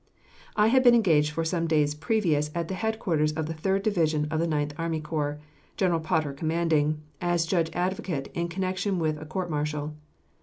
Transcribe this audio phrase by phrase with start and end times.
[0.55, 4.27] I had been engaged for some days previous at the headquarters of the Third Division
[4.31, 5.39] of the Ninth Army Corps,
[5.77, 9.93] General Potter commanding, as judge advocate in connection with a court martial.